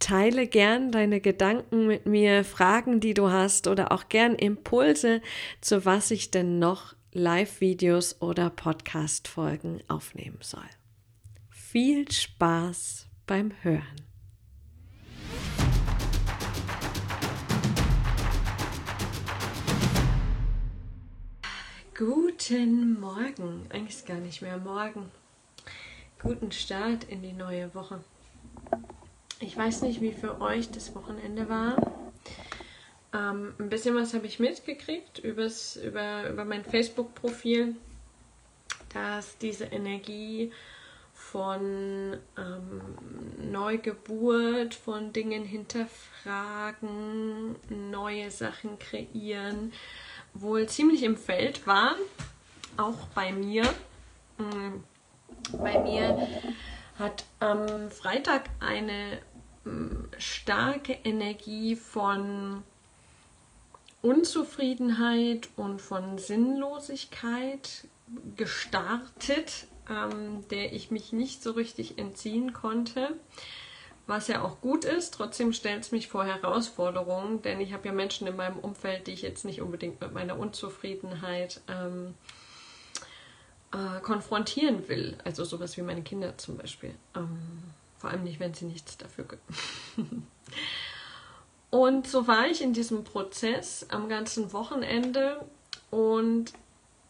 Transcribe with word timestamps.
Teile 0.00 0.48
gern 0.48 0.90
deine 0.90 1.20
Gedanken 1.20 1.86
mit 1.86 2.06
mir, 2.06 2.42
Fragen, 2.42 2.98
die 3.00 3.14
du 3.14 3.30
hast 3.30 3.68
oder 3.68 3.92
auch 3.92 4.08
gern 4.08 4.34
Impulse, 4.34 5.20
zu 5.60 5.84
was 5.84 6.10
ich 6.10 6.30
denn 6.30 6.58
noch 6.58 6.94
Live-Videos 7.12 8.20
oder 8.20 8.50
Podcast-Folgen 8.50 9.82
aufnehmen 9.88 10.38
soll. 10.40 10.68
Viel 11.50 12.10
Spaß 12.10 13.06
beim 13.26 13.52
Hören. 13.62 13.84
Guten 21.96 22.98
Morgen, 22.98 23.66
eigentlich 23.68 24.06
gar 24.06 24.16
nicht 24.16 24.40
mehr 24.40 24.56
morgen. 24.56 25.10
Guten 26.18 26.50
Start 26.50 27.04
in 27.04 27.22
die 27.22 27.34
neue 27.34 27.74
Woche. 27.74 28.02
Ich 29.42 29.56
weiß 29.56 29.80
nicht, 29.82 30.02
wie 30.02 30.12
für 30.12 30.42
euch 30.42 30.70
das 30.70 30.94
Wochenende 30.94 31.48
war. 31.48 31.74
Ähm, 33.14 33.54
ein 33.58 33.70
bisschen 33.70 33.96
was 33.96 34.12
habe 34.12 34.26
ich 34.26 34.38
mitgekriegt 34.38 35.18
übers, 35.18 35.76
über, 35.76 36.28
über 36.28 36.44
mein 36.44 36.62
Facebook-Profil, 36.62 37.74
dass 38.92 39.38
diese 39.38 39.64
Energie 39.64 40.52
von 41.14 42.18
ähm, 42.36 42.82
Neugeburt, 43.50 44.74
von 44.74 45.14
Dingen 45.14 45.44
hinterfragen, 45.44 47.56
neue 47.90 48.30
Sachen 48.30 48.78
kreieren, 48.78 49.72
wohl 50.34 50.68
ziemlich 50.68 51.02
im 51.02 51.16
Feld 51.16 51.66
war. 51.66 51.94
Auch 52.76 53.06
bei 53.14 53.32
mir. 53.32 53.62
Ähm, 54.38 54.84
bei 55.52 55.80
mir 55.80 56.28
hat 56.98 57.24
am 57.40 57.90
Freitag 57.90 58.50
eine 58.60 59.22
starke 60.18 60.98
Energie 61.04 61.76
von 61.76 62.62
Unzufriedenheit 64.02 65.48
und 65.56 65.80
von 65.80 66.18
Sinnlosigkeit 66.18 67.86
gestartet, 68.36 69.66
ähm, 69.88 70.48
der 70.48 70.72
ich 70.72 70.90
mich 70.90 71.12
nicht 71.12 71.42
so 71.42 71.52
richtig 71.52 71.98
entziehen 71.98 72.52
konnte, 72.52 73.14
was 74.06 74.28
ja 74.28 74.42
auch 74.42 74.60
gut 74.60 74.84
ist. 74.84 75.12
Trotzdem 75.14 75.52
stellt 75.52 75.82
es 75.82 75.92
mich 75.92 76.08
vor 76.08 76.24
Herausforderungen, 76.24 77.42
denn 77.42 77.60
ich 77.60 77.72
habe 77.72 77.88
ja 77.88 77.92
Menschen 77.92 78.26
in 78.26 78.36
meinem 78.36 78.58
Umfeld, 78.58 79.06
die 79.06 79.12
ich 79.12 79.22
jetzt 79.22 79.44
nicht 79.44 79.60
unbedingt 79.60 80.00
mit 80.00 80.12
meiner 80.12 80.38
Unzufriedenheit 80.38 81.60
ähm, 81.68 82.14
äh, 83.72 84.00
konfrontieren 84.00 84.88
will. 84.88 85.18
Also 85.24 85.44
sowas 85.44 85.76
wie 85.76 85.82
meine 85.82 86.02
Kinder 86.02 86.38
zum 86.38 86.56
Beispiel. 86.56 86.94
Ähm, 87.14 87.38
vor 88.00 88.10
allem 88.10 88.24
nicht, 88.24 88.40
wenn 88.40 88.54
sie 88.54 88.64
nichts 88.64 88.96
dafür 88.96 89.24
können. 89.24 90.26
und 91.70 92.06
so 92.06 92.26
war 92.26 92.46
ich 92.46 92.62
in 92.62 92.72
diesem 92.72 93.04
Prozess 93.04 93.86
am 93.90 94.08
ganzen 94.08 94.52
Wochenende 94.54 95.44
und 95.90 96.52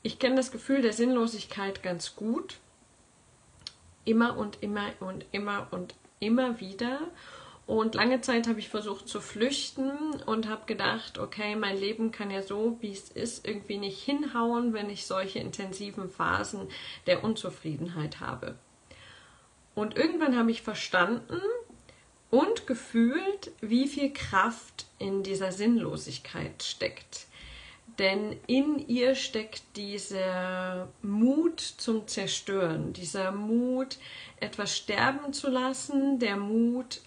ich 0.03 0.19
kenne 0.19 0.37
das 0.37 0.51
Gefühl 0.51 0.83
der 0.83 0.93
Sinnlosigkeit 0.93 1.83
ganz 1.83 2.17
gut. 2.17 2.57
Immer 4.05 4.37
und 4.37 4.63
immer 4.63 4.91
und 4.99 5.27
immer 5.31 5.69
und 5.71 5.95
immer 6.19 6.59
wieder. 6.59 7.01
Und 7.67 7.95
lange 7.95 8.21
Zeit 8.21 8.49
habe 8.49 8.59
ich 8.59 8.69
versucht 8.69 9.07
zu 9.07 9.21
flüchten 9.21 9.93
und 10.27 10.49
habe 10.49 10.67
gedacht, 10.67 11.19
okay, 11.19 11.55
mein 11.55 11.79
Leben 11.79 12.11
kann 12.11 12.33
ja 12.33 12.43
so, 12.43 12.79
wie 12.81 12.91
es 12.91 13.11
ist, 13.11 13.47
irgendwie 13.47 13.79
nicht 13.79 14.03
hinhauen, 14.03 14.73
wenn 14.73 14.91
ich 14.91 15.07
solche 15.07 15.39
intensiven 15.39 16.09
Phasen 16.09 16.67
der 17.07 17.23
Unzufriedenheit 17.23 18.19
habe. 18.19 18.57
Und 19.75 19.97
irgendwann 19.97 20.37
habe 20.37 20.51
ich 20.51 20.63
verstanden 20.63 21.41
und 22.31 22.67
gefühlt, 22.67 23.53
wie 23.61 23.89
viel 23.89 24.13
Kraft 24.13 24.87
in 24.99 25.23
dieser 25.23 25.53
Sinnlosigkeit 25.53 26.63
steckt. 26.63 27.27
Denn 27.99 28.39
in 28.47 28.79
ihr 28.89 29.15
steckt 29.15 29.63
dieser 29.77 30.89
Mut 31.03 31.61
zum 31.61 32.07
Zerstören, 32.07 32.93
dieser 32.93 33.33
Mut, 33.33 33.99
etwas 34.39 34.77
sterben 34.77 35.33
zu 35.33 35.51
lassen, 35.51 36.19
der 36.19 36.37
Mut, 36.37 37.03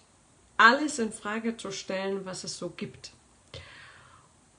alles 0.56 0.98
in 0.98 1.10
Frage 1.10 1.56
zu 1.56 1.72
stellen, 1.72 2.24
was 2.24 2.44
es 2.44 2.58
so 2.58 2.68
gibt. 2.68 3.10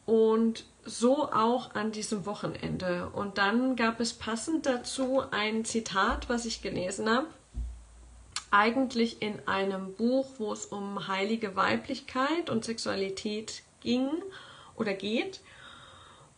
Und 0.06 0.66
so 0.84 1.32
auch 1.32 1.74
an 1.74 1.92
diesem 1.92 2.26
Wochenende. 2.26 3.10
Und 3.14 3.38
dann 3.38 3.76
gab 3.76 4.00
es 4.00 4.14
passend 4.14 4.66
dazu 4.66 5.24
ein 5.32 5.64
Zitat, 5.64 6.28
was 6.30 6.46
ich 6.46 6.62
gelesen 6.62 7.10
habe. 7.10 7.28
Eigentlich 8.52 9.22
in 9.22 9.48
einem 9.48 9.94
Buch, 9.96 10.28
wo 10.38 10.54
es 10.54 10.66
um 10.66 11.08
heilige 11.08 11.56
Weiblichkeit 11.56 12.50
und 12.50 12.64
Sexualität 12.64 13.64
ging 13.82 14.10
oder 14.76 14.94
geht. 14.94 15.42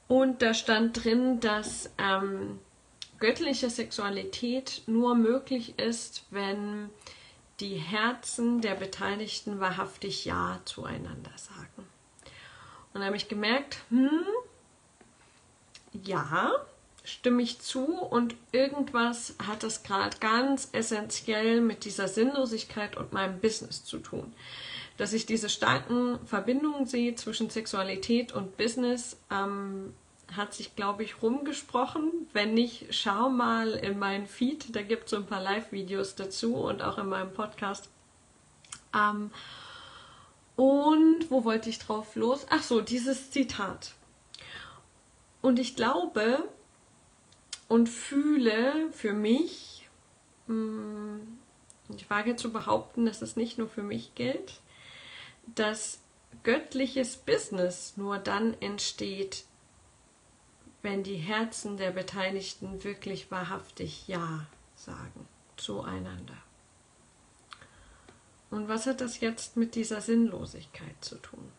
Und 0.08 0.42
da 0.42 0.54
stand 0.54 1.04
drin, 1.04 1.40
dass 1.40 1.92
ähm, 1.98 2.60
göttliche 3.20 3.70
Sexualität 3.70 4.84
nur 4.88 5.16
möglich 5.16 5.78
ist, 5.80 6.26
wenn 6.32 6.90
die 7.60 7.76
Herzen 7.76 8.62
der 8.62 8.76
Beteiligten 8.76 9.60
wahrhaftig 9.60 10.26
Ja 10.26 10.62
zueinander 10.66 11.32
sagen. 11.36 11.88
Und 12.94 13.02
da 13.02 13.08
habe 13.08 13.18
ich 13.18 13.28
gemerkt, 13.28 13.80
hm, 13.90 14.10
ja, 16.04 16.52
stimme 17.08 17.42
ich 17.42 17.60
zu 17.60 17.86
und 17.86 18.36
irgendwas 18.52 19.36
hat 19.48 19.64
es 19.64 19.84
gerade 19.84 20.18
ganz 20.18 20.68
essentiell 20.74 21.62
mit 21.62 21.86
dieser 21.86 22.10
Sinnlosigkeit 22.10 22.98
und 22.98 23.14
meinem 23.14 23.40
Business 23.40 23.86
zu 23.86 24.00
tun. 24.00 24.34
Dass 24.98 25.14
ich 25.14 25.26
diese 25.26 25.48
starken 25.48 26.20
Verbindungen 26.26 26.86
sehe 26.86 27.16
zwischen 27.16 27.50
Sexualität 27.50 28.34
und 28.34 28.58
Business, 28.58 29.16
ähm, 29.32 29.94
hat 30.36 30.54
sich, 30.54 30.76
glaube 30.76 31.04
ich, 31.04 31.22
rumgesprochen. 31.22 32.12
Wenn 32.34 32.54
nicht, 32.54 32.88
schau 32.90 33.30
mal 33.30 33.72
in 33.72 33.98
meinen 33.98 34.28
Feed, 34.28 34.76
da 34.76 34.82
gibt 34.82 35.06
es 35.06 35.12
so 35.12 35.16
ein 35.16 35.26
paar 35.26 35.42
Live-Videos 35.42 36.16
dazu 36.16 36.56
und 36.56 36.82
auch 36.82 36.98
in 36.98 37.08
meinem 37.08 37.32
Podcast. 37.32 37.90
Ähm, 38.94 39.32
und 40.58 41.32
wo 41.32 41.46
wollte 41.46 41.70
ich 41.70 41.80
drauf 41.80 42.18
los? 42.18 42.46
Ach 42.50 42.64
so, 42.64 42.82
dieses 42.82 43.32
Zitat. 43.32 43.94
Und 45.42 45.58
ich 45.60 45.78
glaube 45.78 46.44
und 47.68 47.90
fühle 47.90 48.92
für 48.92 49.14
mich, 49.14 49.90
hm, 50.48 51.40
ich 51.96 52.10
wage 52.10 52.36
zu 52.36 52.52
behaupten, 52.52 53.06
dass 53.06 53.22
es 53.22 53.36
nicht 53.36 53.58
nur 53.58 53.70
für 53.70 53.84
mich 53.84 54.16
gilt, 54.16 54.62
dass 55.56 56.00
göttliches 56.44 57.18
Business 57.18 57.94
nur 57.98 58.18
dann 58.20 58.54
entsteht, 58.62 59.46
wenn 60.82 61.04
die 61.04 61.16
Herzen 61.16 61.78
der 61.78 61.92
Beteiligten 61.92 62.84
wirklich 62.84 63.32
wahrhaftig 63.32 64.08
Ja 64.08 64.46
sagen 64.76 65.28
zueinander. 65.58 66.38
Und 68.50 68.70
was 68.70 68.86
hat 68.86 69.02
das 69.02 69.20
jetzt 69.20 69.58
mit 69.58 69.76
dieser 69.76 70.02
Sinnlosigkeit 70.02 70.96
zu 71.02 71.16
tun? 71.16 71.52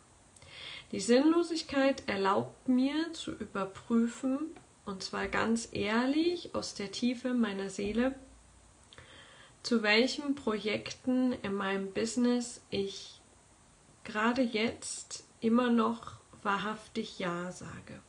Die 0.92 1.00
Sinnlosigkeit 1.00 2.08
erlaubt 2.08 2.68
mir 2.68 3.12
zu 3.12 3.32
überprüfen, 3.32 4.38
und 4.88 5.02
zwar 5.02 5.28
ganz 5.28 5.68
ehrlich 5.72 6.54
aus 6.54 6.74
der 6.74 6.90
Tiefe 6.90 7.34
meiner 7.34 7.68
Seele, 7.68 8.14
zu 9.62 9.82
welchen 9.82 10.34
Projekten 10.34 11.34
in 11.42 11.52
meinem 11.52 11.92
Business 11.92 12.62
ich 12.70 13.20
gerade 14.04 14.40
jetzt 14.40 15.24
immer 15.40 15.70
noch 15.70 16.12
wahrhaftig 16.42 17.18
Ja 17.18 17.52
sage. 17.52 18.00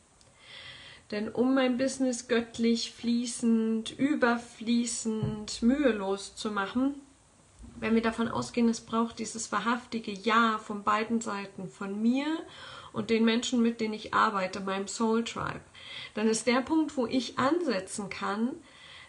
Denn 1.12 1.28
um 1.28 1.54
mein 1.54 1.78
Business 1.78 2.30
göttlich, 2.30 2.94
fließend, 2.94 3.98
überfließend, 3.98 5.62
mühelos 5.62 6.36
zu 6.36 6.50
machen, 6.50 6.96
wenn 7.80 7.96
wir 7.96 8.02
davon 8.02 8.30
ausgehen, 8.30 8.70
es 8.70 8.82
braucht 8.82 9.20
dieses 9.20 9.52
wahrhaftige 9.52 10.12
Ja 10.12 10.60
von 10.60 10.84
beiden 10.84 11.20
Seiten, 11.20 11.68
von 11.68 12.02
mir 12.02 12.28
und 12.94 13.10
den 13.10 13.26
Menschen, 13.26 13.62
mit 13.62 13.82
denen 13.82 13.94
ich 13.94 14.14
arbeite, 14.14 14.60
meinem 14.60 14.88
Soul 14.88 15.24
Tribe, 15.24 15.62
dann 16.14 16.28
ist 16.28 16.48
der 16.48 16.62
Punkt, 16.62 16.98
wo 16.98 17.08
ich 17.08 17.38
ansetzen 17.38 18.10
kann, 18.10 18.56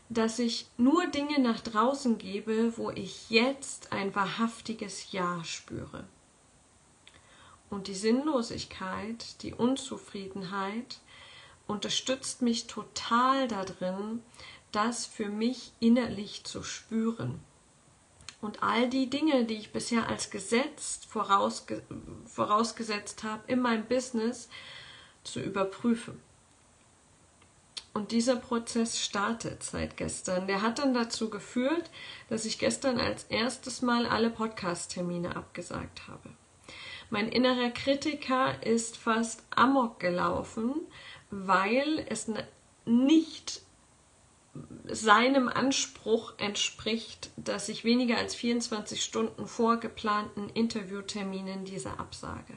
dass 0.09 0.38
ich 0.38 0.67
nur 0.77 1.06
Dinge 1.06 1.38
nach 1.38 1.61
draußen 1.61 2.19
gebe, 2.19 2.77
wo 2.77 2.91
ich 2.91 3.31
jetzt 3.31 3.93
ein 3.93 4.15
wahrhaftiges 4.15 5.12
Ja 5.12 5.43
spüre. 5.44 6.05
Und 7.71 7.87
die 7.87 7.94
Sinnlosigkeit, 7.94 9.43
die 9.43 9.55
Unzufriedenheit, 9.55 10.99
unterstützt 11.69 12.43
mich 12.43 12.67
total 12.67 13.47
darin, 13.47 14.23
das 14.73 15.06
für 15.06 15.29
mich 15.29 15.73
innerlich 15.79 16.43
zu 16.43 16.65
spüren. 16.65 17.41
Und 18.41 18.63
all 18.63 18.89
die 18.89 19.11
Dinge, 19.11 19.45
die 19.45 19.55
ich 19.55 19.73
bisher 19.73 20.09
als 20.09 20.31
Gesetz 20.31 21.01
vorausge 21.09 21.83
vorausgesetzt 22.25 23.23
habe, 23.23 23.43
in 23.47 23.61
meinem 23.61 23.85
Business 23.85 24.49
zu 25.25 25.41
überprüfen. 25.41 26.20
Und 27.93 28.13
dieser 28.13 28.37
Prozess 28.37 29.01
startet 29.01 29.63
seit 29.63 29.97
gestern. 29.97 30.47
Der 30.47 30.63
hat 30.63 30.79
dann 30.79 30.94
dazu 30.94 31.29
geführt, 31.29 31.91
dass 32.29 32.44
ich 32.44 32.59
gestern 32.59 32.99
als 32.99 33.25
erstes 33.25 33.82
Mal 33.82 34.06
alle 34.06 34.31
Podcast-Termine 34.31 35.35
abgesagt 35.35 36.06
habe. 36.06 36.31
Mein 37.11 37.29
innerer 37.29 37.70
Kritiker 37.70 38.65
ist 38.65 38.97
fast 38.97 39.43
amok 39.51 39.99
gelaufen, 39.99 40.77
weil 41.31 42.06
es 42.09 42.31
nicht 42.85 43.63
seinem 44.94 45.49
Anspruch 45.49 46.35
entspricht, 46.39 47.31
dass 47.37 47.69
ich 47.69 47.85
weniger 47.85 48.17
als 48.17 48.35
24 48.35 49.03
Stunden 49.03 49.47
vor 49.47 49.79
geplanten 49.79 50.49
Interviewterminen 50.51 51.65
diese 51.65 51.99
absage. 51.99 52.55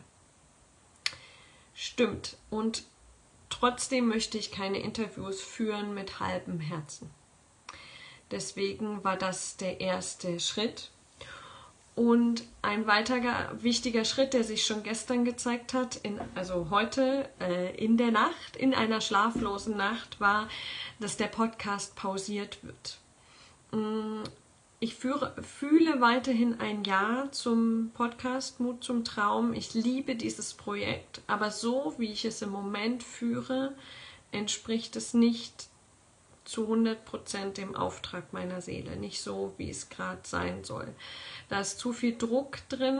Stimmt. 1.74 2.38
Und 2.50 2.84
trotzdem 3.50 4.08
möchte 4.08 4.38
ich 4.38 4.52
keine 4.52 4.80
Interviews 4.80 5.42
führen 5.42 5.94
mit 5.94 6.20
halbem 6.20 6.60
Herzen. 6.60 7.10
Deswegen 8.32 9.04
war 9.04 9.18
das 9.18 9.58
der 9.58 9.80
erste 9.82 10.40
Schritt. 10.40 10.90
Und 11.96 12.44
ein 12.64 12.88
weiterer 12.88 13.52
wichtiger 13.62 14.04
Schritt, 14.04 14.34
der 14.34 14.44
sich 14.44 14.66
schon 14.66 14.82
gestern 14.82 15.26
gezeigt 15.26 15.76
hat, 15.76 15.98
in, 15.98 16.20
also 16.34 16.72
heute 16.72 17.30
äh, 17.40 17.76
in 17.76 17.98
der 17.98 18.10
Nacht, 18.10 18.56
in 18.58 18.74
einer 18.74 19.00
schlaflosen 19.00 19.78
Nacht, 19.78 20.20
war, 20.20 20.50
dass 21.00 21.18
der 21.18 21.28
Podcast 21.28 21.96
pausiert 21.96 22.58
wird. 22.64 22.98
Mm, 23.72 24.24
ich 24.80 24.96
führe, 24.96 25.36
fühle 25.42 26.02
weiterhin 26.02 26.60
ein 26.60 26.84
Ja 26.84 27.28
zum 27.32 27.92
Podcast 27.94 28.60
Mut 28.60 28.84
zum 28.84 29.06
Traum. 29.06 29.54
Ich 29.54 29.76
liebe 29.76 30.16
dieses 30.16 30.56
Projekt, 30.56 31.22
aber 31.28 31.52
so 31.52 31.94
wie 32.00 32.12
ich 32.12 32.26
es 32.26 32.42
im 32.42 32.50
Moment 32.50 33.04
führe, 33.04 33.76
entspricht 34.32 34.96
es 34.96 35.14
nicht 35.14 35.70
zu 36.46 36.68
100% 36.68 37.54
dem 37.54 37.76
Auftrag 37.76 38.34
meiner 38.34 38.62
Seele, 38.62 38.96
nicht 38.98 39.22
so, 39.22 39.54
wie 39.58 39.70
es 39.70 39.90
gerade 39.90 40.22
sein 40.24 40.64
soll. 40.64 40.88
Da 41.50 41.62
ist 41.62 41.80
zu 41.80 41.94
viel 41.94 42.18
Druck 42.18 42.58
drin, 42.70 43.00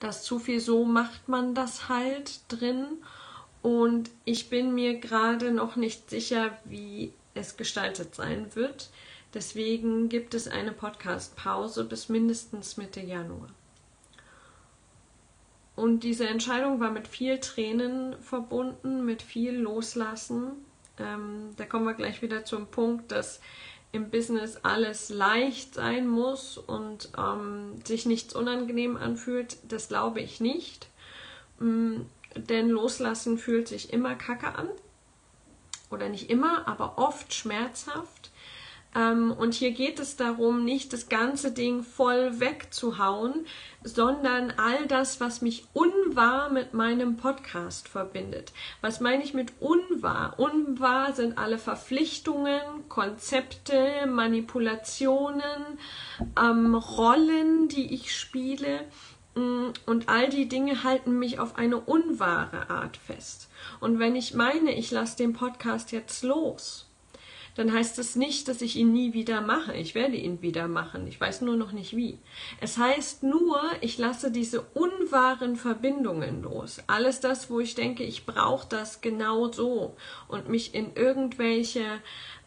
da 0.00 0.08
ist 0.08 0.24
zu 0.24 0.38
viel 0.38 0.60
so 0.60 0.84
macht 0.84 1.28
man 1.28 1.54
das 1.54 1.88
halt 1.88 2.40
drin 2.48 2.98
und 3.62 4.10
ich 4.24 4.50
bin 4.50 4.74
mir 4.74 4.98
gerade 4.98 5.50
noch 5.50 5.76
nicht 5.76 6.10
sicher, 6.10 6.58
wie 6.64 7.12
es 7.34 7.56
gestaltet 7.56 8.14
sein 8.14 8.54
wird. 8.54 8.90
Deswegen 9.32 10.08
gibt 10.08 10.34
es 10.34 10.46
eine 10.46 10.72
Podcast-Pause 10.72 11.84
bis 11.84 12.08
mindestens 12.08 12.76
Mitte 12.76 13.00
Januar. 13.00 13.48
Und 15.76 16.04
diese 16.04 16.28
Entscheidung 16.28 16.78
war 16.78 16.90
mit 16.90 17.08
viel 17.08 17.40
Tränen 17.40 18.16
verbunden, 18.20 19.04
mit 19.04 19.22
viel 19.22 19.56
Loslassen. 19.56 20.52
Ähm, 20.98 21.50
da 21.56 21.64
kommen 21.64 21.86
wir 21.86 21.94
gleich 21.94 22.22
wieder 22.22 22.44
zum 22.44 22.66
Punkt, 22.66 23.12
dass 23.12 23.40
im 23.92 24.10
Business 24.10 24.56
alles 24.62 25.08
leicht 25.08 25.74
sein 25.74 26.08
muss 26.08 26.58
und 26.58 27.10
ähm, 27.16 27.80
sich 27.84 28.06
nichts 28.06 28.34
unangenehm 28.34 28.96
anfühlt. 28.96 29.56
Das 29.68 29.88
glaube 29.88 30.20
ich 30.20 30.40
nicht. 30.40 30.88
Ähm, 31.60 32.06
denn 32.36 32.68
Loslassen 32.68 33.38
fühlt 33.38 33.68
sich 33.68 33.92
immer 33.92 34.16
kacke 34.16 34.54
an. 34.56 34.68
Oder 35.90 36.08
nicht 36.08 36.28
immer, 36.28 36.66
aber 36.66 36.98
oft 36.98 37.32
schmerzhaft. 37.32 38.23
Ähm, 38.94 39.32
und 39.32 39.54
hier 39.54 39.72
geht 39.72 39.98
es 39.98 40.16
darum, 40.16 40.64
nicht 40.64 40.92
das 40.92 41.08
ganze 41.08 41.52
Ding 41.52 41.82
voll 41.82 42.40
wegzuhauen, 42.40 43.46
sondern 43.82 44.52
all 44.56 44.86
das, 44.86 45.20
was 45.20 45.42
mich 45.42 45.66
unwahr 45.72 46.50
mit 46.50 46.74
meinem 46.74 47.16
Podcast 47.16 47.88
verbindet. 47.88 48.52
Was 48.80 49.00
meine 49.00 49.24
ich 49.24 49.34
mit 49.34 49.52
unwahr? 49.60 50.38
Unwahr 50.38 51.12
sind 51.12 51.38
alle 51.38 51.58
Verpflichtungen, 51.58 52.60
Konzepte, 52.88 54.06
Manipulationen, 54.06 55.78
ähm, 56.40 56.74
Rollen, 56.74 57.68
die 57.68 57.94
ich 57.94 58.16
spiele. 58.16 58.80
Mm, 59.34 59.70
und 59.86 60.08
all 60.08 60.28
die 60.28 60.48
Dinge 60.48 60.84
halten 60.84 61.18
mich 61.18 61.40
auf 61.40 61.56
eine 61.56 61.78
unwahre 61.78 62.70
Art 62.70 62.96
fest. 62.96 63.48
Und 63.80 63.98
wenn 63.98 64.14
ich 64.14 64.34
meine, 64.34 64.72
ich 64.72 64.90
lasse 64.90 65.16
den 65.16 65.32
Podcast 65.32 65.90
jetzt 65.90 66.22
los, 66.22 66.88
dann 67.54 67.72
heißt 67.72 67.98
es 67.98 68.16
nicht, 68.16 68.48
dass 68.48 68.62
ich 68.62 68.76
ihn 68.76 68.92
nie 68.92 69.12
wieder 69.12 69.40
mache. 69.40 69.74
Ich 69.74 69.94
werde 69.94 70.16
ihn 70.16 70.42
wieder 70.42 70.66
machen. 70.66 71.06
Ich 71.06 71.20
weiß 71.20 71.42
nur 71.42 71.56
noch 71.56 71.72
nicht 71.72 71.94
wie. 71.96 72.18
Es 72.60 72.78
heißt 72.78 73.22
nur, 73.22 73.60
ich 73.80 73.96
lasse 73.96 74.32
diese 74.32 74.62
unwahren 74.62 75.56
Verbindungen 75.56 76.42
los. 76.42 76.82
Alles 76.88 77.20
das, 77.20 77.50
wo 77.50 77.60
ich 77.60 77.74
denke, 77.74 78.02
ich 78.02 78.26
brauche 78.26 78.68
das 78.68 79.00
genau 79.00 79.52
so 79.52 79.96
und 80.26 80.48
mich 80.48 80.74
in 80.74 80.94
irgendwelche 80.96 81.84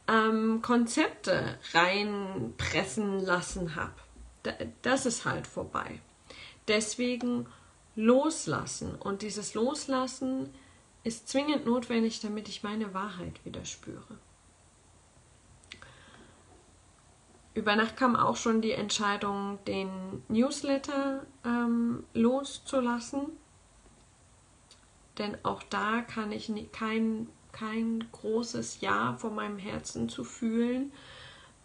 ähm, 0.09 0.61
Konzepte 0.61 1.57
reinpressen 1.73 3.19
lassen 3.19 3.75
habe. 3.75 3.93
Das 4.81 5.05
ist 5.05 5.25
halt 5.25 5.47
vorbei. 5.47 6.01
Deswegen 6.67 7.47
loslassen. 7.95 8.95
Und 8.95 9.21
dieses 9.21 9.53
Loslassen 9.53 10.53
ist 11.03 11.29
zwingend 11.29 11.65
notwendig, 11.65 12.19
damit 12.19 12.49
ich 12.49 12.63
meine 12.63 12.93
Wahrheit 12.93 13.43
wieder 13.45 13.63
spüre. 13.65 14.19
Über 17.57 17.75
Nacht 17.75 17.97
kam 17.97 18.15
auch 18.15 18.35
schon 18.35 18.61
die 18.61 18.73
Entscheidung, 18.73 19.57
den 19.65 19.89
Newsletter 20.27 21.25
ähm, 21.43 22.03
loszulassen. 22.13 23.29
Denn 25.17 25.35
auch 25.43 25.63
da 25.63 26.01
kann 26.01 26.31
ich 26.31 26.49
nie, 26.49 26.67
kein, 26.67 27.27
kein 27.51 28.07
großes 28.11 28.81
Ja 28.81 29.15
vor 29.17 29.31
meinem 29.31 29.57
Herzen 29.57 30.07
zu 30.07 30.23
fühlen. 30.23 30.91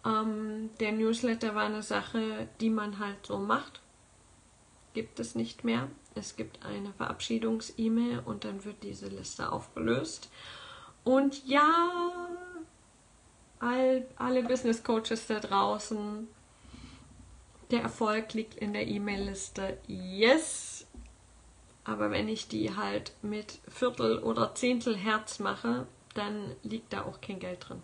Ähm, 0.03 0.71
der 0.79 0.93
Newsletter 0.93 1.53
war 1.53 1.65
eine 1.65 1.83
Sache, 1.83 2.47
die 2.59 2.71
man 2.71 2.97
halt 2.97 3.27
so 3.27 3.37
macht. 3.37 3.79
Gibt 4.93 5.19
es 5.19 5.35
nicht 5.35 5.63
mehr. 5.63 5.89
Es 6.15 6.35
gibt 6.35 6.65
eine 6.65 6.91
Verabschiedungs-E-Mail 6.93 8.23
und 8.25 8.45
dann 8.45 8.65
wird 8.65 8.81
diese 8.81 9.09
Liste 9.09 9.51
aufgelöst. 9.51 10.31
Und 11.03 11.45
ja, 11.45 12.22
all, 13.63 14.05
alle 14.17 14.43
Business 14.43 14.83
Coaches 14.83 15.27
da 15.27 15.39
draußen. 15.39 16.27
Der 17.71 17.81
Erfolg 17.81 18.33
liegt 18.33 18.55
in 18.55 18.73
der 18.73 18.87
E-Mail-Liste. 18.87 19.77
Yes. 19.87 20.85
Aber 21.85 22.11
wenn 22.11 22.27
ich 22.27 22.47
die 22.47 22.75
halt 22.75 23.13
mit 23.21 23.59
Viertel 23.67 24.19
oder 24.19 24.53
Zehntel 24.55 24.95
Herz 24.95 25.39
mache, 25.39 25.87
dann 26.13 26.55
liegt 26.63 26.93
da 26.93 27.03
auch 27.03 27.19
kein 27.19 27.39
Geld 27.39 27.67
drin. 27.67 27.81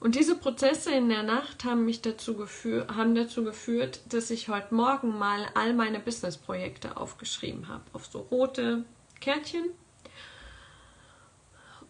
Und 0.00 0.16
diese 0.16 0.36
Prozesse 0.36 0.92
in 0.92 1.08
der 1.08 1.22
Nacht 1.22 1.64
haben 1.64 1.86
mich 1.86 2.02
dazu, 2.02 2.36
geführ, 2.36 2.88
haben 2.94 3.14
dazu 3.14 3.42
geführt, 3.42 4.00
dass 4.10 4.30
ich 4.30 4.50
heute 4.50 4.74
Morgen 4.74 5.18
mal 5.18 5.46
all 5.54 5.72
meine 5.72 5.98
Business-Projekte 5.98 6.98
aufgeschrieben 6.98 7.68
habe. 7.68 7.84
Auf 7.94 8.06
so 8.06 8.20
rote 8.20 8.84
Kärtchen 9.20 9.64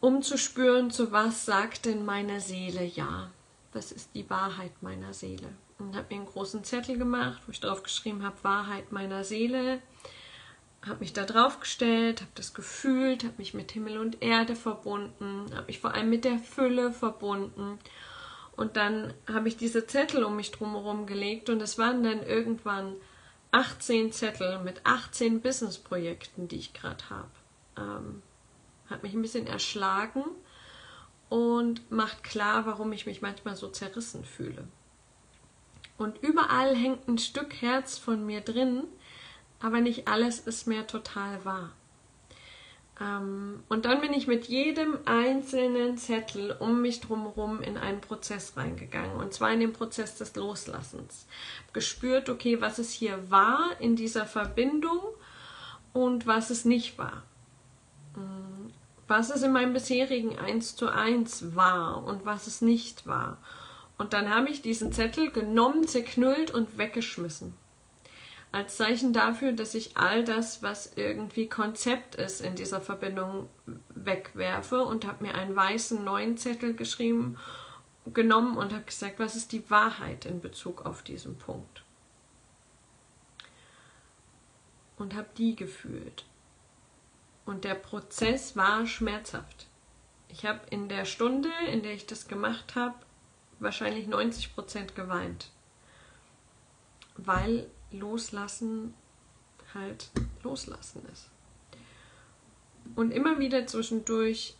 um 0.05 0.21
zu 0.21 0.37
spüren, 0.37 0.91
zu 0.91 1.13
was 1.13 1.47
sagt 1.47 1.87
denn 1.87 2.05
meine 2.05 2.39
Seele 2.39 2.85
ja. 2.85 3.31
Was 3.73 3.91
ist 3.91 4.11
die 4.15 4.29
Wahrheit 4.29 4.83
meiner 4.83 5.15
Seele? 5.15 5.49
Und 5.79 5.97
habe 5.97 6.09
mir 6.11 6.21
einen 6.21 6.27
großen 6.27 6.63
Zettel 6.63 6.99
gemacht, 6.99 7.41
wo 7.47 7.53
ich 7.53 7.61
drauf 7.61 7.83
geschrieben 7.83 8.23
habe, 8.23 8.37
Wahrheit 8.43 8.93
meiner 8.93 9.25
Seele. 9.25 9.81
Habe 10.87 11.01
mich 11.01 11.15
da 11.15 11.25
drauf 11.25 11.59
gestellt, 11.59 12.21
habe 12.21 12.31
das 12.35 12.53
gefühlt, 12.53 13.25
habe 13.25 13.37
mich 13.39 13.55
mit 13.55 13.73
Himmel 13.73 13.97
und 13.97 14.23
Erde 14.23 14.57
verbunden, 14.57 15.47
habe 15.55 15.69
mich 15.69 15.81
vor 15.81 15.95
allem 15.95 16.11
mit 16.11 16.27
der 16.27 16.39
Fülle 16.39 16.93
verbunden. 16.93 17.79
Und 18.57 18.77
dann 18.77 19.15
habe 19.27 19.49
ich 19.49 19.57
diese 19.57 19.87
Zettel 19.87 20.23
um 20.23 20.37
mich 20.37 20.51
drumherum 20.51 21.07
gelegt 21.07 21.49
und 21.49 21.63
es 21.63 21.79
waren 21.79 22.03
dann 22.03 22.23
irgendwann 22.23 22.95
18 23.53 24.13
Zettel 24.13 24.59
mit 24.59 24.83
18 24.85 25.41
Businessprojekten, 25.41 26.47
die 26.47 26.57
ich 26.57 26.75
gerade 26.75 27.09
habe. 27.09 27.31
Ähm, 27.79 28.23
hat 28.89 29.03
mich 29.03 29.15
ein 29.15 29.23
bisschen 29.23 29.47
erschlagen 29.47 30.25
und 31.29 31.91
macht 31.91 32.23
klar, 32.23 32.67
warum 32.67 32.93
ich 32.93 33.07
mich 33.07 33.23
manchmal 33.23 33.57
so 33.57 33.69
zerrissen 33.69 34.25
fühle. 34.25 34.67
Und 35.97 36.23
überall 36.23 36.75
hängt 36.75 37.09
ein 37.09 37.19
Stück 37.19 37.61
Herz 37.61 37.99
von 37.99 38.27
mir 38.27 38.41
drin, 38.41 38.85
aber 39.61 39.81
nicht 39.81 40.09
alles 40.09 40.41
ist 40.41 40.67
mehr 40.67 40.87
total 40.87 41.45
wahr. 41.45 41.71
Ähm, 43.01 43.63
und 43.69 43.85
dann 43.85 44.01
bin 44.01 44.13
ich 44.13 44.27
mit 44.27 44.47
jedem 44.47 44.99
einzelnen 45.05 45.97
Zettel 45.97 46.53
um 46.59 46.81
mich 46.83 47.01
drumherum 47.01 47.61
in 47.63 47.77
einen 47.77 48.01
Prozess 48.01 48.57
reingegangen. 48.57 49.17
Und 49.17 49.33
zwar 49.33 49.53
in 49.53 49.61
den 49.61 49.73
Prozess 49.73 50.17
des 50.17 50.35
Loslassens. 50.37 51.27
Gespürt, 51.73 52.29
okay, 52.29 52.61
was 52.61 52.79
ist 52.79 52.93
hier 52.93 53.31
wahr 53.31 53.71
in 53.81 53.97
dieser 53.97 54.27
Verbindung 54.27 55.01
und 55.93 56.27
was 56.27 56.51
ist 56.51 56.67
nicht 56.67 56.99
wahr. 56.99 57.23
Was 59.17 59.31
es 59.31 59.43
in 59.43 59.53
meinem 59.53 59.73
bisherigen 59.73 60.41
1 60.41 60.75
zu 60.75 60.89
1 60.89 61.55
war 61.55 62.03
und 62.03 62.27
was 62.27 62.49
es 62.49 62.63
nicht 62.63 63.07
war. 63.07 63.39
Und 63.97 64.13
dann 64.13 64.29
habe 64.29 64.49
ich 64.49 64.61
diesen 64.61 64.91
Zettel 64.91 65.31
genommen, 65.31 65.87
zerknüllt 65.87 66.51
und 66.51 66.79
weggeschmissen. 66.79 67.55
Als 68.51 68.77
Zeichen 68.77 69.13
dafür, 69.13 69.53
dass 69.53 69.77
ich 69.77 69.97
all 69.97 70.25
das, 70.25 70.65
was 70.65 70.95
irgendwie 70.97 71.49
Konzept 71.49 72.17
ist, 72.17 72.41
in 72.41 72.57
dieser 72.57 72.81
Verbindung 72.81 73.49
wegwerfe 73.95 74.83
und 74.83 75.07
habe 75.07 75.23
mir 75.23 75.37
einen 75.37 75.55
weißen 75.55 76.03
neuen 76.03 76.37
Zettel 76.37 76.75
geschrieben, 76.75 77.39
genommen 78.13 78.57
und 78.57 78.73
habe 78.73 78.83
gesagt, 78.83 79.21
was 79.21 79.37
ist 79.37 79.53
die 79.53 79.71
Wahrheit 79.71 80.25
in 80.25 80.41
Bezug 80.41 80.85
auf 80.85 81.05
diesen 81.05 81.39
Punkt. 81.39 81.85
Und 84.97 85.15
habe 85.15 85.29
die 85.39 85.55
gefühlt. 85.55 86.25
Und 87.47 87.65
der 87.65 87.75
Prozess 87.75 88.57
war 88.57 88.87
schmerzhaft. 88.87 89.67
Ich 90.29 90.47
habe 90.47 90.61
in 90.71 90.89
der 90.89 91.05
Stunde, 91.05 91.51
in 91.71 91.83
der 91.83 91.93
ich 91.93 92.07
das 92.07 92.27
gemacht 92.27 92.75
habe, 92.75 92.95
wahrscheinlich 93.61 94.07
90 94.07 94.55
Prozent 94.55 94.95
geweint. 94.95 95.51
Weil 97.17 97.71
Loslassen 97.93 98.95
halt 99.75 100.11
Loslassen 100.43 101.03
ist. 101.13 101.31
Und 102.95 103.11
immer 103.11 103.39
wieder 103.39 103.67
zwischendurch 103.67 104.57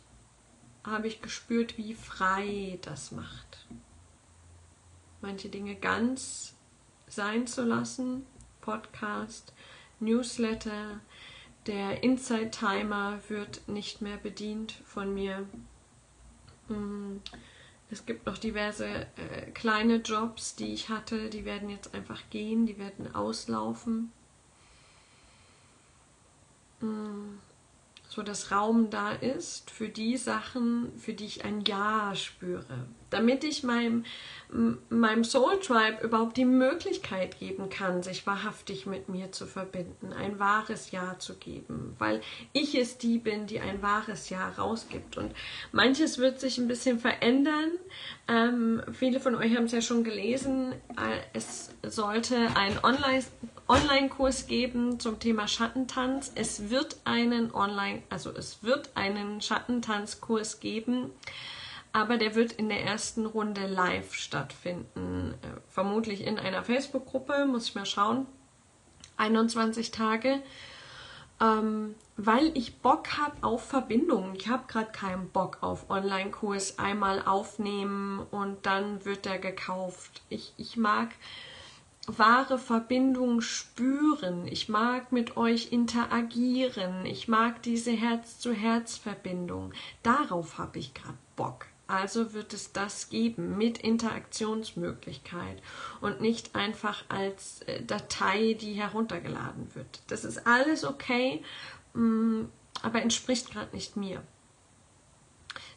habe 0.83 1.07
ich 1.07 1.21
gespürt, 1.21 1.77
wie 1.77 1.93
frei 1.93 2.79
das 2.81 3.11
macht. 3.11 3.65
Manche 5.21 5.49
Dinge 5.49 5.75
ganz 5.75 6.55
sein 7.07 7.47
zu 7.47 7.63
lassen, 7.63 8.25
Podcast, 8.61 9.53
Newsletter, 9.99 10.99
der 11.67 12.03
Inside 12.03 12.51
Timer 12.51 13.19
wird 13.27 13.67
nicht 13.67 14.01
mehr 14.01 14.17
bedient 14.17 14.73
von 14.85 15.13
mir. 15.13 15.47
Mm, 16.67 17.17
es 17.89 18.05
gibt 18.05 18.25
noch 18.25 18.37
diverse 18.37 18.87
äh, 18.87 19.51
kleine 19.53 19.97
Jobs, 19.97 20.55
die 20.55 20.73
ich 20.73 20.89
hatte, 20.89 21.29
die 21.29 21.45
werden 21.45 21.69
jetzt 21.69 21.93
einfach 21.93 22.21
gehen, 22.29 22.65
die 22.65 22.77
werden 22.77 23.13
auslaufen. 23.13 24.11
Mm, 26.81 27.37
so 28.07 28.21
dass 28.21 28.51
Raum 28.51 28.89
da 28.89 29.11
ist 29.11 29.71
für 29.71 29.89
die 29.89 30.17
Sachen, 30.17 30.97
für 30.97 31.13
die 31.13 31.25
ich 31.25 31.45
ein 31.45 31.61
Ja 31.61 32.15
spüre. 32.15 32.87
Damit 33.09 33.43
ich 33.43 33.63
meinem, 33.63 34.05
meinem 34.89 35.23
Soul 35.23 35.59
Tribe 35.59 36.03
überhaupt 36.03 36.37
die 36.37 36.45
Möglichkeit 36.45 37.39
geben 37.39 37.69
kann, 37.69 38.03
sich 38.03 38.25
wahrhaftig 38.27 38.85
mit 38.85 39.09
mir 39.09 39.31
zu 39.31 39.45
verbinden, 39.45 40.11
ein 40.13 40.39
wahres 40.39 40.91
Ja 40.91 41.17
zu 41.19 41.35
geben, 41.35 41.95
weil 41.99 42.21
ich 42.53 42.75
es 42.75 42.97
die 42.97 43.17
bin, 43.17 43.47
die 43.47 43.59
ein 43.59 43.81
wahres 43.81 44.29
Ja 44.29 44.49
rausgibt. 44.49 45.17
Und 45.17 45.33
manches 45.71 46.17
wird 46.17 46.39
sich 46.39 46.57
ein 46.57 46.67
bisschen 46.67 46.99
verändern. 46.99 47.71
Ähm, 48.27 48.81
viele 48.91 49.19
von 49.19 49.35
euch 49.35 49.55
haben 49.55 49.65
es 49.65 49.71
ja 49.71 49.81
schon 49.81 50.03
gelesen. 50.03 50.73
Äh, 50.97 51.21
es 51.33 51.69
sollte 51.83 52.35
ein 52.55 52.83
Online 52.83 53.23
Online-Kurs 53.67 54.45
geben 54.45 54.99
zum 54.99 55.19
Thema 55.19 55.47
Schattentanz. 55.47 56.31
Es 56.35 56.69
wird 56.69 56.97
einen 57.03 57.53
Online, 57.53 58.03
also 58.09 58.29
es 58.29 58.63
wird 58.63 58.91
einen 58.95 59.41
Schattentanzkurs 59.41 60.59
geben, 60.59 61.09
aber 61.95 62.17
der 62.17 62.35
wird 62.35 62.51
in 62.51 62.67
der 62.67 62.83
ersten 62.83 63.25
Runde 63.25 63.67
live 63.67 64.13
stattfinden. 64.13 65.33
Äh, 65.41 65.61
vermutlich 65.69 66.27
in 66.27 66.37
einer 66.37 66.61
Facebook-Gruppe, 66.61 67.45
muss 67.45 67.69
ich 67.69 67.75
mal 67.75 67.85
schauen. 67.85 68.25
21 69.15 69.91
Tage. 69.91 70.41
Ähm, 71.39 71.95
weil 72.17 72.51
ich 72.57 72.79
Bock 72.79 73.17
habe 73.17 73.37
auf 73.43 73.63
Verbindungen. 73.63 74.35
Ich 74.35 74.49
habe 74.49 74.65
gerade 74.67 74.91
keinen 74.91 75.29
Bock 75.29 75.59
auf 75.61 75.89
Online-Kurs 75.89 76.79
einmal 76.79 77.25
aufnehmen 77.25 78.19
und 78.29 78.65
dann 78.65 79.05
wird 79.05 79.23
der 79.23 79.39
gekauft. 79.39 80.21
Ich, 80.27 80.53
ich 80.57 80.75
mag 80.75 81.11
wahre 82.07 82.57
Verbindung 82.57 83.39
spüren. 83.39 84.47
Ich 84.47 84.67
mag 84.67 85.13
mit 85.13 85.37
euch 85.37 85.71
interagieren. 85.71 87.05
Ich 87.05 87.29
mag 87.29 87.63
diese 87.63 87.91
Herz-zu-Herz-Verbindung. 87.91 89.71
Darauf 90.03 90.57
habe 90.57 90.79
ich 90.79 90.93
gerade 90.93 91.17
Bock. 91.37 91.67
Also 91.87 92.33
wird 92.33 92.53
es 92.53 92.71
das 92.71 93.09
geben 93.09 93.57
mit 93.57 93.77
Interaktionsmöglichkeit 93.77 95.61
und 96.01 96.19
nicht 96.19 96.55
einfach 96.55 97.03
als 97.09 97.61
äh, 97.63 97.83
Datei, 97.83 98.53
die 98.59 98.73
heruntergeladen 98.73 99.73
wird. 99.75 100.01
Das 100.07 100.25
ist 100.25 100.47
alles 100.47 100.83
okay, 100.83 101.43
mm, 101.93 102.45
aber 102.81 103.01
entspricht 103.01 103.51
gerade 103.51 103.75
nicht 103.75 103.97
mir. 103.97 104.23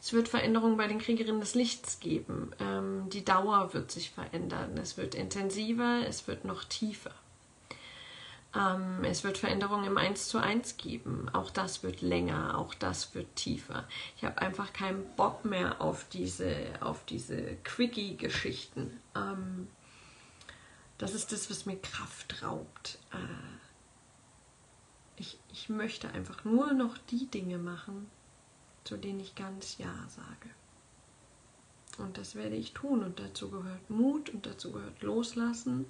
Es 0.01 0.13
wird 0.13 0.29
Veränderungen 0.29 0.77
bei 0.77 0.87
den 0.87 0.99
Kriegerinnen 0.99 1.41
des 1.41 1.55
Lichts 1.55 1.99
geben. 1.99 2.51
Ähm, 2.59 3.09
die 3.09 3.25
Dauer 3.25 3.73
wird 3.73 3.91
sich 3.91 4.09
verändern. 4.11 4.77
Es 4.77 4.97
wird 4.97 5.13
intensiver, 5.13 6.01
es 6.07 6.27
wird 6.27 6.45
noch 6.45 6.63
tiefer. 6.63 7.13
Ähm, 8.55 9.03
es 9.03 9.23
wird 9.23 9.37
Veränderungen 9.37 9.85
im 9.85 9.97
1 9.97 10.27
zu 10.27 10.39
1 10.39 10.77
geben. 10.77 11.29
Auch 11.33 11.51
das 11.51 11.83
wird 11.83 12.01
länger, 12.01 12.57
auch 12.57 12.73
das 12.73 13.13
wird 13.13 13.35
tiefer. 13.35 13.87
Ich 14.17 14.23
habe 14.23 14.41
einfach 14.41 14.73
keinen 14.73 15.05
Bock 15.15 15.45
mehr 15.45 15.81
auf 15.81 16.07
diese, 16.09 16.55
auf 16.79 17.05
diese 17.05 17.55
Quickie-Geschichten. 17.63 18.99
Ähm, 19.15 19.67
das 20.97 21.13
ist 21.13 21.31
das, 21.31 21.49
was 21.49 21.65
mir 21.65 21.77
Kraft 21.77 22.41
raubt. 22.41 22.97
Äh, 23.11 23.17
ich, 25.17 25.37
ich 25.51 25.69
möchte 25.69 26.09
einfach 26.09 26.43
nur 26.43 26.73
noch 26.73 26.97
die 26.97 27.27
Dinge 27.27 27.57
machen, 27.57 28.09
zu 28.83 28.97
denen 28.97 29.19
ich 29.19 29.35
ganz 29.35 29.77
Ja 29.77 29.93
sage. 30.09 30.49
Und 31.99 32.17
das 32.17 32.35
werde 32.35 32.55
ich 32.55 32.73
tun 32.73 33.03
und 33.03 33.19
dazu 33.19 33.49
gehört 33.49 33.89
Mut 33.89 34.29
und 34.29 34.45
dazu 34.45 34.71
gehört 34.71 35.01
Loslassen. 35.01 35.85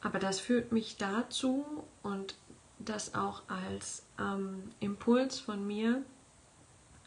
Aber 0.00 0.18
das 0.18 0.40
führt 0.40 0.72
mich 0.72 0.96
dazu 0.96 1.64
und 2.02 2.36
das 2.78 3.14
auch 3.14 3.42
als 3.48 4.04
ähm, 4.18 4.70
Impuls 4.80 5.40
von 5.40 5.66
mir, 5.66 6.02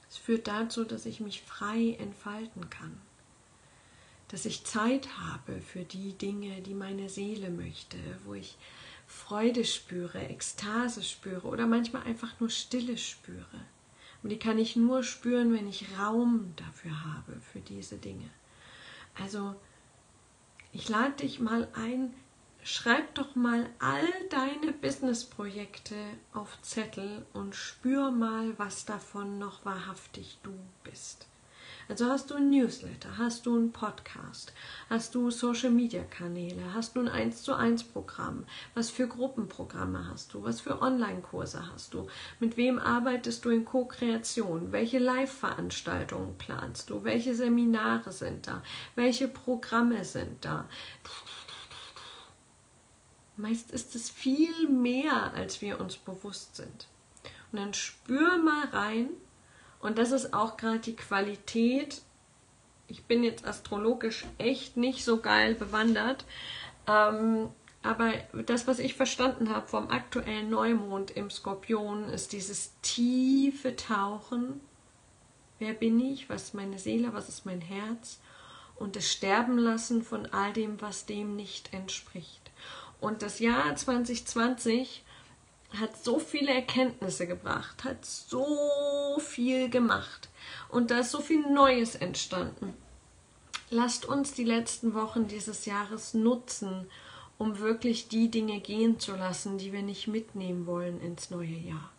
es 0.09 0.17
führt 0.17 0.47
dazu, 0.47 0.83
dass 0.83 1.05
ich 1.05 1.21
mich 1.21 1.41
frei 1.41 1.95
entfalten 1.97 2.69
kann. 2.69 2.99
Dass 4.27 4.45
ich 4.45 4.65
Zeit 4.65 5.17
habe 5.17 5.61
für 5.61 5.83
die 5.83 6.13
Dinge, 6.13 6.61
die 6.61 6.73
meine 6.73 7.07
Seele 7.07 7.49
möchte, 7.49 7.97
wo 8.25 8.33
ich 8.33 8.57
Freude 9.07 9.63
spüre, 9.63 10.19
Ekstase 10.19 11.03
spüre 11.03 11.47
oder 11.47 11.67
manchmal 11.67 12.03
einfach 12.03 12.39
nur 12.39 12.49
Stille 12.49 12.97
spüre. 12.97 13.65
Und 14.23 14.29
die 14.29 14.39
kann 14.39 14.57
ich 14.57 14.75
nur 14.75 15.03
spüren, 15.03 15.53
wenn 15.53 15.67
ich 15.67 15.97
Raum 15.97 16.53
dafür 16.55 17.05
habe, 17.05 17.39
für 17.39 17.59
diese 17.59 17.97
Dinge. 17.97 18.29
Also, 19.15 19.55
ich 20.71 20.87
lade 20.89 21.13
dich 21.13 21.39
mal 21.39 21.67
ein, 21.73 22.13
schreib 22.63 23.15
doch 23.15 23.35
mal 23.35 23.69
all 23.79 24.07
deine 24.29 24.71
Businessprojekte 24.71 25.95
auf 26.33 26.61
Zettel 26.61 27.25
und 27.33 27.55
spür 27.55 28.11
mal, 28.11 28.53
was 28.57 28.85
davon 28.85 29.39
noch 29.39 29.65
wahrhaftig 29.65 30.37
du 30.43 30.53
bist. 30.83 31.27
Also 31.91 32.05
hast 32.05 32.31
du 32.31 32.35
ein 32.35 32.49
Newsletter, 32.49 33.17
hast 33.17 33.45
du 33.45 33.53
einen 33.53 33.73
Podcast, 33.73 34.53
hast 34.89 35.13
du 35.13 35.29
Social 35.29 35.71
Media 35.71 36.03
Kanäle, 36.03 36.73
hast 36.73 36.95
du 36.95 37.01
ein 37.01 37.09
1 37.09 37.43
zu 37.43 37.53
1 37.53 37.83
Programm, 37.83 38.45
was 38.75 38.89
für 38.89 39.07
Gruppenprogramme 39.07 40.07
hast 40.07 40.33
du, 40.33 40.41
was 40.41 40.61
für 40.61 40.81
Online-Kurse 40.81 41.69
hast 41.73 41.93
du, 41.93 42.07
mit 42.39 42.55
wem 42.55 42.79
arbeitest 42.79 43.43
du 43.43 43.49
in 43.49 43.65
Co-Kreation, 43.65 44.71
welche 44.71 44.99
Live-Veranstaltungen 44.99 46.37
planst 46.37 46.89
du, 46.89 47.03
welche 47.03 47.35
Seminare 47.35 48.13
sind 48.13 48.47
da, 48.47 48.63
welche 48.95 49.27
Programme 49.27 50.05
sind 50.05 50.45
da. 50.45 50.69
Meist 53.41 53.71
ist 53.71 53.95
es 53.95 54.09
viel 54.09 54.69
mehr, 54.69 55.33
als 55.33 55.61
wir 55.61 55.79
uns 55.79 55.97
bewusst 55.97 56.55
sind. 56.55 56.87
Und 57.51 57.59
dann 57.59 57.73
spür 57.73 58.37
mal 58.37 58.67
rein, 58.67 59.09
und 59.81 59.97
das 59.97 60.11
ist 60.11 60.33
auch 60.33 60.57
gerade 60.57 60.79
die 60.79 60.95
Qualität. 60.95 62.01
Ich 62.87 63.05
bin 63.05 63.23
jetzt 63.23 63.45
astrologisch 63.45 64.25
echt 64.37 64.77
nicht 64.77 65.03
so 65.03 65.17
geil 65.17 65.55
bewandert. 65.55 66.25
Ähm, 66.87 67.49
aber 67.83 68.13
das, 68.45 68.67
was 68.67 68.77
ich 68.77 68.93
verstanden 68.93 69.49
habe 69.49 69.67
vom 69.67 69.89
aktuellen 69.89 70.51
Neumond 70.51 71.11
im 71.11 71.31
Skorpion, 71.31 72.09
ist 72.09 72.31
dieses 72.31 72.73
tiefe 72.83 73.75
Tauchen. 73.75 74.61
Wer 75.57 75.73
bin 75.73 75.99
ich? 75.99 76.29
Was 76.29 76.43
ist 76.43 76.53
meine 76.53 76.77
Seele? 76.77 77.13
Was 77.13 77.27
ist 77.27 77.45
mein 77.45 77.61
Herz? 77.61 78.19
Und 78.75 78.95
das 78.95 79.11
Sterben 79.11 79.57
lassen 79.57 80.03
von 80.03 80.27
all 80.27 80.53
dem, 80.53 80.79
was 80.81 81.05
dem 81.05 81.35
nicht 81.35 81.73
entspricht. 81.73 82.40
Und 83.01 83.23
das 83.23 83.39
Jahr 83.39 83.75
2020 83.75 85.03
hat 85.79 86.01
so 86.03 86.19
viele 86.19 86.53
Erkenntnisse 86.53 87.27
gebracht, 87.27 87.83
hat 87.83 88.05
so 88.05 89.19
viel 89.19 89.69
gemacht 89.69 90.29
und 90.69 90.91
da 90.91 90.99
ist 90.99 91.11
so 91.11 91.19
viel 91.19 91.41
Neues 91.51 91.95
entstanden. 91.95 92.73
Lasst 93.69 94.05
uns 94.05 94.33
die 94.33 94.43
letzten 94.43 94.93
Wochen 94.93 95.27
dieses 95.27 95.65
Jahres 95.65 96.13
nutzen, 96.13 96.87
um 97.37 97.57
wirklich 97.59 98.07
die 98.07 98.29
Dinge 98.29 98.59
gehen 98.59 98.99
zu 98.99 99.15
lassen, 99.15 99.57
die 99.57 99.73
wir 99.73 99.81
nicht 99.81 100.07
mitnehmen 100.07 100.67
wollen 100.67 101.01
ins 101.01 101.31
neue 101.31 101.47
Jahr. 101.47 101.89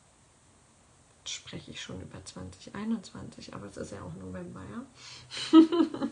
Jetzt 1.21 1.35
spreche 1.35 1.71
ich 1.71 1.81
schon 1.81 2.01
über 2.01 2.23
2021, 2.25 3.55
aber 3.55 3.67
es 3.67 3.77
ist 3.77 3.93
ja 3.93 4.03
auch 4.03 4.15
November, 4.15 4.61
ja. 4.71 5.59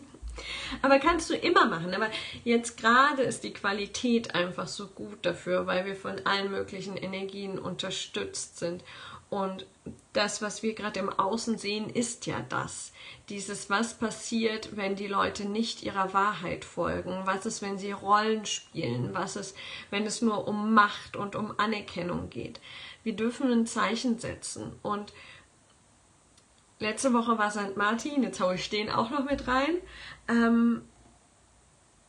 Aber 0.81 0.99
kannst 0.99 1.29
du 1.29 1.35
immer 1.35 1.65
machen. 1.65 1.93
Aber 1.93 2.09
jetzt 2.43 2.77
gerade 2.77 3.23
ist 3.23 3.43
die 3.43 3.53
Qualität 3.53 4.35
einfach 4.35 4.67
so 4.67 4.87
gut 4.87 5.25
dafür, 5.25 5.67
weil 5.67 5.85
wir 5.85 5.95
von 5.95 6.25
allen 6.25 6.51
möglichen 6.51 6.97
Energien 6.97 7.59
unterstützt 7.59 8.57
sind. 8.57 8.83
Und 9.31 9.65
das, 10.11 10.41
was 10.41 10.61
wir 10.61 10.75
gerade 10.75 10.99
im 10.99 11.09
Außen 11.09 11.57
sehen, 11.57 11.89
ist 11.89 12.25
ja 12.25 12.45
das. 12.49 12.91
Dieses, 13.29 13.69
was 13.69 13.93
passiert, 13.93 14.75
wenn 14.75 14.97
die 14.97 15.07
Leute 15.07 15.45
nicht 15.45 15.83
ihrer 15.83 16.13
Wahrheit 16.13 16.65
folgen? 16.65 17.21
Was 17.23 17.45
ist, 17.45 17.61
wenn 17.61 17.77
sie 17.77 17.93
Rollen 17.93 18.45
spielen? 18.45 19.13
Was 19.13 19.37
ist, 19.37 19.55
wenn 19.89 20.05
es 20.05 20.21
nur 20.21 20.49
um 20.49 20.73
Macht 20.73 21.15
und 21.15 21.37
um 21.37 21.57
Anerkennung 21.57 22.29
geht? 22.29 22.59
Wir 23.03 23.15
dürfen 23.15 23.49
ein 23.53 23.65
Zeichen 23.65 24.19
setzen. 24.19 24.73
Und 24.81 25.13
letzte 26.81 27.13
Woche 27.13 27.37
war 27.37 27.51
St. 27.51 27.77
Martin, 27.77 28.23
jetzt 28.23 28.39
haue 28.39 28.55
ich 28.55 28.69
den 28.69 28.89
auch 28.89 29.09
noch 29.09 29.23
mit 29.23 29.47
rein. 29.47 29.77
Ähm, 30.27 30.83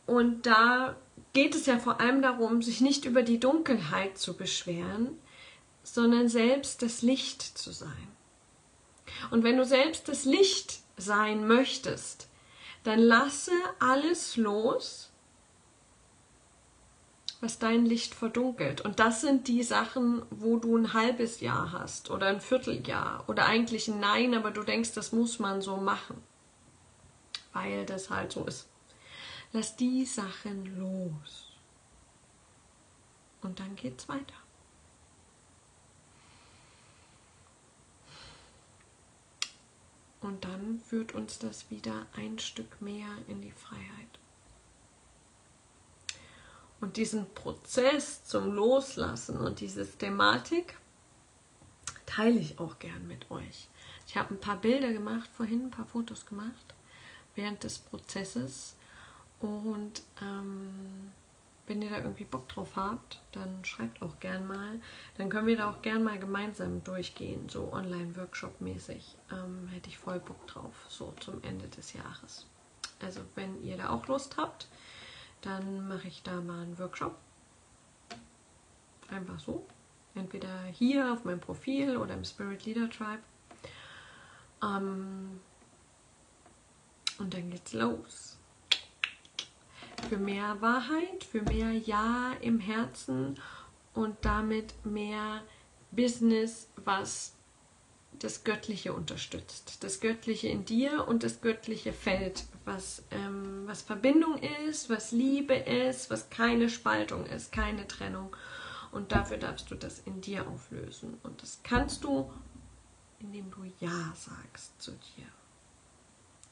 und 0.05 0.45
da 0.45 0.95
geht 1.31 1.55
es 1.55 1.65
ja 1.65 1.79
vor 1.79 2.01
allem 2.01 2.21
darum, 2.21 2.61
sich 2.61 2.81
nicht 2.81 3.05
über 3.05 3.23
die 3.23 3.39
Dunkelheit 3.39 4.17
zu 4.17 4.35
beschweren, 4.35 5.17
sondern 5.83 6.27
selbst 6.27 6.81
das 6.81 7.01
Licht 7.01 7.41
zu 7.41 7.71
sein. 7.71 8.07
Und 9.31 9.43
wenn 9.43 9.57
du 9.57 9.65
selbst 9.65 10.07
das 10.07 10.25
Licht 10.25 10.79
sein 10.97 11.47
möchtest, 11.47 12.29
dann 12.83 12.99
lasse 12.99 13.51
alles 13.79 14.37
los, 14.37 15.12
was 17.43 17.59
dein 17.59 17.85
Licht 17.85 18.15
verdunkelt. 18.15 18.81
Und 18.81 18.99
das 18.99 19.21
sind 19.21 19.47
die 19.47 19.61
Sachen, 19.61 20.23
wo 20.31 20.57
du 20.57 20.75
ein 20.77 20.93
halbes 20.93 21.41
Jahr 21.41 21.71
hast 21.71 22.09
oder 22.09 22.27
ein 22.27 22.41
Vierteljahr 22.41 23.23
oder 23.27 23.45
eigentlich 23.45 23.87
ein 23.87 23.99
Nein, 23.99 24.33
aber 24.33 24.49
du 24.49 24.63
denkst, 24.63 24.93
das 24.93 25.11
muss 25.11 25.37
man 25.37 25.61
so 25.61 25.77
machen 25.77 26.23
weil 27.53 27.85
das 27.85 28.09
halt 28.09 28.31
so 28.31 28.45
ist. 28.45 28.67
Lass 29.53 29.75
die 29.75 30.05
Sachen 30.05 30.77
los. 30.77 31.51
Und 33.41 33.59
dann 33.59 33.75
geht's 33.75 34.09
weiter. 34.09 34.33
Und 40.21 40.43
dann 40.45 40.79
führt 40.79 41.13
uns 41.13 41.37
das 41.37 41.69
wieder 41.69 42.07
ein 42.13 42.39
Stück 42.39 42.81
mehr 42.81 43.09
in 43.27 43.41
die 43.41 43.51
Freiheit. 43.51 44.19
Diesen 46.95 47.33
Prozess 47.33 48.23
zum 48.23 48.53
Loslassen 48.53 49.37
und 49.37 49.59
diese 49.59 49.89
Thematik 49.89 50.77
teile 52.05 52.39
ich 52.39 52.59
auch 52.59 52.77
gern 52.79 53.07
mit 53.07 53.29
euch. 53.31 53.67
Ich 54.07 54.15
habe 54.15 54.33
ein 54.33 54.39
paar 54.39 54.57
Bilder 54.57 54.93
gemacht, 54.93 55.29
vorhin 55.35 55.65
ein 55.65 55.71
paar 55.71 55.85
Fotos 55.85 56.25
gemacht 56.25 56.73
während 57.35 57.63
des 57.63 57.79
Prozesses. 57.79 58.75
Und 59.39 60.03
ähm, 60.21 61.11
wenn 61.67 61.81
ihr 61.81 61.89
da 61.89 61.97
irgendwie 61.97 62.25
Bock 62.25 62.47
drauf 62.49 62.75
habt, 62.75 63.21
dann 63.31 63.63
schreibt 63.65 64.01
auch 64.01 64.19
gern 64.19 64.47
mal. 64.47 64.79
Dann 65.17 65.29
können 65.29 65.47
wir 65.47 65.57
da 65.57 65.71
auch 65.71 65.81
gern 65.81 66.03
mal 66.03 66.19
gemeinsam 66.19 66.83
durchgehen, 66.83 67.49
so 67.49 67.71
Online-Workshop-mäßig. 67.73 69.15
Ähm, 69.31 69.67
hätte 69.69 69.89
ich 69.89 69.97
voll 69.97 70.19
Bock 70.19 70.45
drauf, 70.47 70.85
so 70.89 71.13
zum 71.19 71.41
Ende 71.43 71.67
des 71.67 71.93
Jahres. 71.93 72.45
Also 73.01 73.21
wenn 73.35 73.61
ihr 73.63 73.77
da 73.77 73.89
auch 73.89 74.07
Lust 74.07 74.37
habt, 74.37 74.67
dann 75.45 75.87
mache 75.87 76.07
ich 76.07 76.23
da 76.23 76.41
mal 76.41 76.63
einen 76.63 76.77
Workshop. 76.79 77.15
Einfach 79.09 79.39
so. 79.39 79.65
Entweder 80.15 80.63
hier 80.65 81.13
auf 81.13 81.23
meinem 81.23 81.39
Profil 81.39 81.97
oder 81.97 82.13
im 82.13 82.23
Spirit 82.23 82.65
Leader 82.65 82.89
Tribe. 82.89 83.23
Ähm, 84.61 85.39
und 87.19 87.33
dann 87.33 87.49
geht's 87.49 87.73
los 87.73 88.37
für 90.03 90.17
mehr 90.17 90.61
Wahrheit, 90.61 91.23
für 91.23 91.41
mehr 91.41 91.71
Ja 91.71 92.33
im 92.41 92.59
Herzen 92.59 93.39
und 93.93 94.17
damit 94.21 94.73
mehr 94.85 95.41
Business, 95.91 96.69
was 96.75 97.35
das 98.19 98.43
Göttliche 98.43 98.93
unterstützt. 98.93 99.83
Das 99.83 99.99
Göttliche 99.99 100.47
in 100.47 100.65
dir 100.65 101.07
und 101.07 101.23
das 101.23 101.41
göttliche 101.41 101.93
Feld, 101.93 102.45
was, 102.65 103.03
ähm, 103.11 103.63
was 103.65 103.81
Verbindung 103.81 104.37
ist, 104.67 104.89
was 104.89 105.11
Liebe 105.11 105.55
ist, 105.55 106.09
was 106.09 106.29
keine 106.29 106.69
Spaltung 106.69 107.25
ist, 107.25 107.51
keine 107.51 107.87
Trennung. 107.87 108.35
Und 108.91 109.11
dafür 109.11 109.37
darfst 109.37 109.71
du 109.71 109.75
das 109.75 109.99
in 109.99 110.21
dir 110.21 110.47
auflösen. 110.47 111.17
Und 111.23 111.41
das 111.41 111.59
kannst 111.63 112.03
du, 112.03 112.31
indem 113.19 113.49
du 113.51 113.63
Ja 113.79 114.13
sagst 114.15 114.81
zu 114.81 114.91
dir 114.91 115.27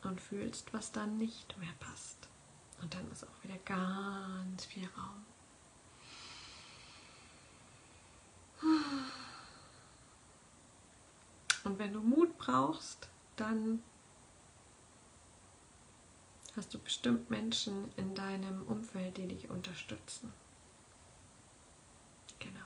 und 0.04 0.20
fühlst, 0.20 0.74
was 0.74 0.92
dann 0.92 1.18
nicht 1.18 1.58
mehr 1.60 1.74
passt. 1.80 2.28
Und 2.82 2.94
dann 2.94 3.10
ist 3.12 3.24
auch 3.24 3.44
wieder 3.44 3.58
ganz 3.66 4.66
viel 4.66 4.90
Raum. 4.98 5.26
Und 11.64 11.80
wenn 11.80 11.94
du 11.94 12.00
Mut 12.00 12.38
brauchst, 12.38 13.10
dann 13.36 13.82
hast 16.56 16.74
du 16.74 16.80
bestimmt 16.80 17.30
Menschen 17.30 17.92
in 17.98 18.14
deinem 18.16 18.64
Umfeld, 18.68 19.18
die 19.18 19.28
dich 19.28 19.50
unterstützen. 19.50 20.34
Genau. 22.40 22.60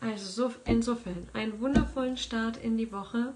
Also 0.00 0.48
so, 0.50 0.54
insofern 0.64 1.28
einen 1.32 1.60
wundervollen 1.60 2.16
Start 2.16 2.56
in 2.56 2.76
die 2.76 2.92
Woche. 2.92 3.34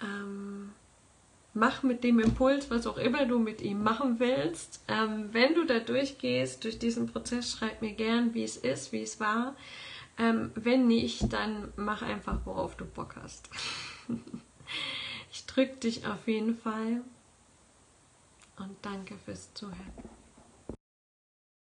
Ähm, 0.00 0.72
mach 1.54 1.82
mit 1.82 2.02
dem 2.02 2.18
Impuls, 2.18 2.70
was 2.70 2.86
auch 2.86 2.96
immer 2.96 3.26
du 3.26 3.38
mit 3.38 3.60
ihm 3.60 3.82
machen 3.82 4.18
willst. 4.18 4.82
Ähm, 4.88 5.28
wenn 5.32 5.54
du 5.54 5.64
da 5.64 5.78
durchgehst, 5.78 6.64
durch 6.64 6.78
diesen 6.78 7.06
Prozess, 7.06 7.52
schreib 7.52 7.82
mir 7.82 7.92
gern, 7.92 8.34
wie 8.34 8.44
es 8.44 8.56
ist, 8.56 8.92
wie 8.92 9.02
es 9.02 9.20
war. 9.20 9.54
Ähm, 10.18 10.50
wenn 10.54 10.86
nicht, 10.86 11.32
dann 11.32 11.72
mach 11.76 12.02
einfach, 12.02 12.40
worauf 12.44 12.76
du 12.76 12.84
Bock 12.84 13.16
hast. 13.22 13.48
ich 15.32 15.46
drücke 15.46 15.76
dich 15.76 16.06
auf 16.06 16.28
jeden 16.28 16.56
Fall 16.56 17.02
und 18.58 18.76
danke 18.82 19.16
fürs 19.24 19.52
Zuhören. 19.54 19.92